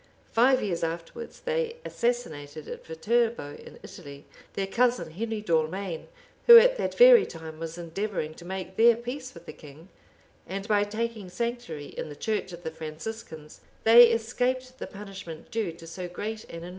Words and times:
Five 0.31 0.63
years 0.63 0.83
afterwards, 0.83 1.41
they 1.41 1.75
assassinated, 1.85 2.67
at 2.67 2.83
Viterbo 2.83 3.53
in 3.53 3.77
Italy, 3.83 4.25
their 4.53 4.65
cousin 4.65 5.11
Henry 5.11 5.41
d'Allmaine, 5.41 6.07
who 6.47 6.57
at 6.57 6.75
that 6.77 6.97
very 6.97 7.23
time 7.23 7.59
was 7.59 7.77
endeavoring 7.77 8.33
to 8.33 8.43
make 8.43 8.77
their 8.77 8.95
peace 8.95 9.31
with 9.35 9.45
the 9.45 9.53
king; 9.53 9.89
and 10.47 10.67
by 10.67 10.85
taking 10.85 11.29
sanctuary 11.29 11.89
in 11.95 12.09
the 12.09 12.15
church 12.15 12.51
of 12.51 12.63
the 12.63 12.71
Franciscans, 12.71 13.61
they 13.83 14.07
escaped 14.07 14.79
the 14.79 14.87
punishment 14.87 15.51
due 15.51 15.71
to 15.73 15.85
so 15.85 16.07
great 16.07 16.45
an 16.45 16.49
enormity. 16.63 16.69